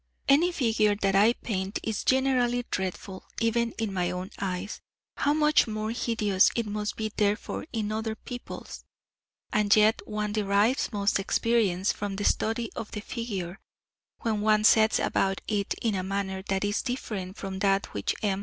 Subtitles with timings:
[0.27, 4.81] Any figure that I paint is generally dreadful even in my own eyes,
[5.17, 8.83] how much more hideous it must be therefore in other people's!
[9.53, 13.59] And yet one derives most experience from the study of the figure,
[14.21, 18.39] when one sets about it in a manner that is different from that which M.